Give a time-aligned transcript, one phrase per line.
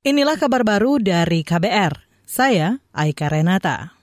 [0.00, 2.24] Inilah kabar baru dari KBR.
[2.24, 4.00] Saya Aika Renata.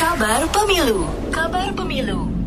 [0.00, 1.04] Kabar Pemilu.
[1.28, 2.43] Kabar Pemilu.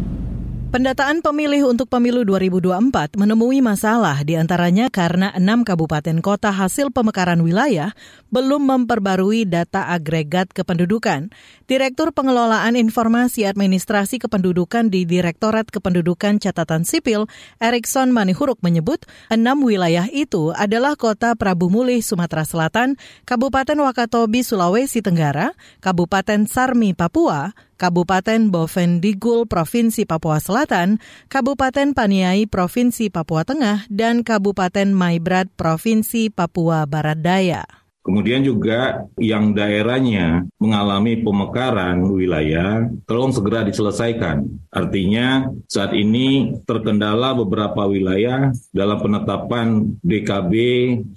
[0.68, 7.40] Pendataan pemilih untuk pemilu 2024 menemui masalah di antaranya karena enam kabupaten kota hasil pemekaran
[7.40, 7.96] wilayah
[8.36, 11.32] belum memperbarui data agregat kependudukan.
[11.72, 17.32] Direktur Pengelolaan Informasi Administrasi Kependudukan di Direktorat Kependudukan Catatan Sipil,
[17.64, 25.00] Erikson Manihuruk menyebut enam wilayah itu adalah Kota Prabu Mulih, Sumatera Selatan, Kabupaten Wakatobi, Sulawesi
[25.00, 30.98] Tenggara, Kabupaten Sarmi, Papua, Kabupaten Bovendigul, Provinsi Papua Selatan,
[31.30, 37.87] Kabupaten Paniai, Provinsi Papua Tengah, dan Kabupaten Maibrat, Provinsi Papua Barat Daya.
[38.08, 44.48] Kemudian juga yang daerahnya mengalami pemekaran wilayah, tolong segera diselesaikan.
[44.72, 50.54] Artinya saat ini terkendala beberapa wilayah dalam penetapan DKB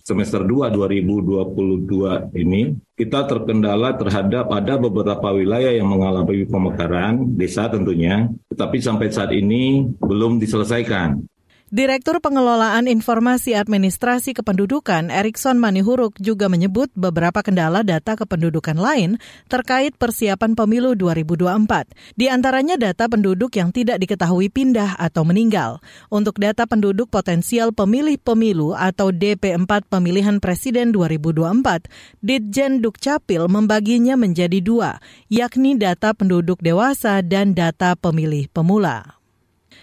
[0.03, 8.29] semester 2 2022 ini kita terkendala terhadap ada beberapa wilayah yang mengalami pemekaran desa tentunya,
[8.51, 11.23] tetapi sampai saat ini belum diselesaikan.
[11.71, 19.95] Direktur Pengelolaan Informasi Administrasi Kependudukan Erikson Manihuruk juga menyebut beberapa kendala data kependudukan lain terkait
[19.95, 22.19] persiapan pemilu 2024.
[22.19, 25.79] Di antaranya data penduduk yang tidak diketahui pindah atau meninggal.
[26.11, 31.87] Untuk data penduduk potensial pemilih pemilu atau DP4 pemilihan presiden 2024,
[32.19, 34.99] Ditjen Dukcapil membaginya menjadi dua,
[35.31, 39.20] yakni data penduduk dewasa dan data pemilih pemula.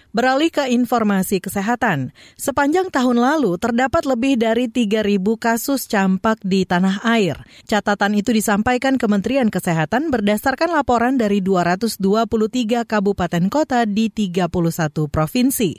[0.08, 7.04] Beralih ke informasi kesehatan, sepanjang tahun lalu terdapat lebih dari 3.000 kasus campak di tanah
[7.04, 7.36] air.
[7.68, 14.48] Catatan itu disampaikan Kementerian Kesehatan berdasarkan laporan dari 223 kabupaten kota di 31
[15.12, 15.76] provinsi.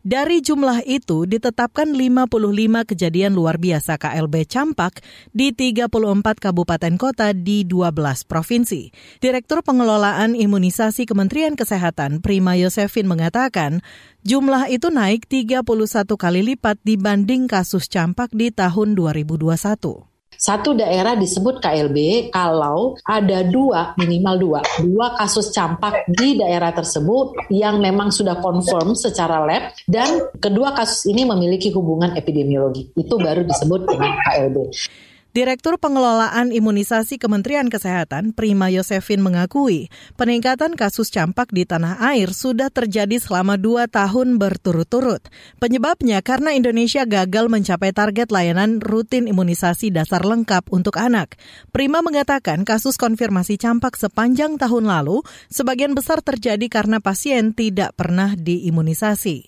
[0.00, 5.00] Dari jumlah itu ditetapkan 55 kejadian luar biasa KLB campak
[5.32, 5.88] di 34
[6.36, 8.92] kabupaten kota di 12 provinsi.
[9.24, 13.69] Direktur Pengelolaan Imunisasi Kementerian Kesehatan Prima Yosefin mengatakan
[14.26, 15.62] jumlah itu naik 31
[16.18, 20.10] kali lipat dibanding kasus campak di tahun 2021.
[20.40, 27.52] Satu daerah disebut KLB kalau ada dua, minimal dua, dua kasus campak di daerah tersebut
[27.52, 32.88] yang memang sudah confirm secara lab dan kedua kasus ini memiliki hubungan epidemiologi.
[32.96, 34.56] Itu baru disebut dengan KLB.
[35.30, 39.86] Direktur Pengelolaan Imunisasi Kementerian Kesehatan Prima Yosefin mengakui
[40.18, 45.22] peningkatan kasus campak di tanah air sudah terjadi selama dua tahun berturut-turut.
[45.62, 51.38] Penyebabnya karena Indonesia gagal mencapai target layanan rutin imunisasi dasar lengkap untuk anak.
[51.70, 58.34] Prima mengatakan kasus konfirmasi campak sepanjang tahun lalu sebagian besar terjadi karena pasien tidak pernah
[58.34, 59.46] diimunisasi.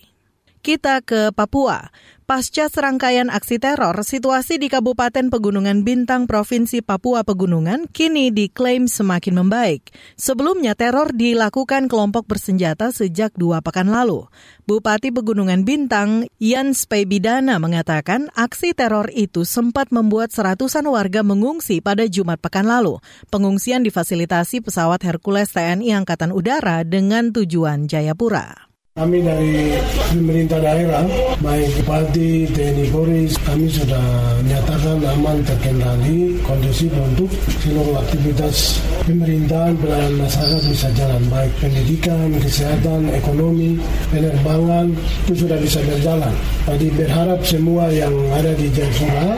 [0.63, 1.91] Kita ke Papua.
[2.33, 9.45] Pasca serangkaian aksi teror, situasi di Kabupaten Pegunungan Bintang Provinsi Papua Pegunungan kini diklaim semakin
[9.45, 9.93] membaik.
[10.17, 14.25] Sebelumnya teror dilakukan kelompok bersenjata sejak dua pekan lalu.
[14.65, 22.09] Bupati Pegunungan Bintang, Yan Spebidana mengatakan aksi teror itu sempat membuat seratusan warga mengungsi pada
[22.09, 22.97] Jumat pekan lalu.
[23.29, 28.72] Pengungsian difasilitasi pesawat Hercules TNI Angkatan Udara dengan tujuan Jayapura.
[28.93, 29.73] Kami dari
[30.13, 31.01] pemerintah daerah,
[31.41, 34.05] baik Bupati, TNI Polri, kami sudah
[34.45, 37.25] nyatakan aman terkendali, kondusif untuk
[37.65, 38.77] seluruh aktivitas
[39.09, 43.81] pemerintahan, pelayanan masyarakat bisa jalan baik pendidikan, kesehatan, ekonomi,
[44.13, 44.93] penerbangan
[45.25, 46.33] itu sudah bisa berjalan.
[46.69, 49.33] Jadi berharap semua yang ada di Jayapura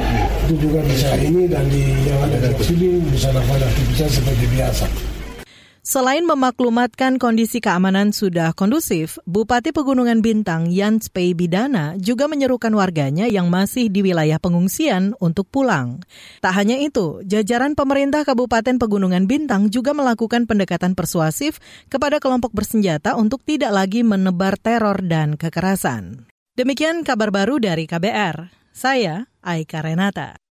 [0.52, 5.15] itu juga bisa ini dan di yang ada di sini bisa lakukan aktivitas seperti biasa.
[5.86, 13.30] Selain memaklumatkan kondisi keamanan sudah kondusif, Bupati Pegunungan Bintang Yans Pei Bidana juga menyerukan warganya
[13.30, 16.02] yang masih di wilayah pengungsian untuk pulang.
[16.42, 23.14] Tak hanya itu, jajaran pemerintah Kabupaten Pegunungan Bintang juga melakukan pendekatan persuasif kepada kelompok bersenjata
[23.14, 26.26] untuk tidak lagi menebar teror dan kekerasan.
[26.58, 28.50] Demikian kabar baru dari KBR.
[28.74, 30.42] Saya Aika Renata.